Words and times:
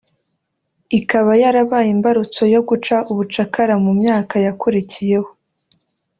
ikaba 0.99 1.31
yarabaye 1.41 1.89
imbarutso 1.95 2.41
yo 2.53 2.61
guca 2.69 2.97
ubucakara 3.11 3.73
mu 3.83 3.91
myaka 3.99 4.35
yakurikiyeho 4.45 5.29